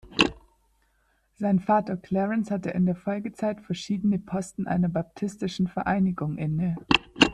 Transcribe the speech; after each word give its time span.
Sein 1.35 1.59
Vater 1.59 1.95
Clarence 1.95 2.49
hatte 2.49 2.71
in 2.71 2.87
der 2.87 2.95
Folgezeit 2.95 3.61
verschiedene 3.61 4.17
Posten 4.17 4.65
einer 4.65 4.89
baptistischen 4.89 5.67
Vereinigung 5.67 6.39
inne. 6.39 6.75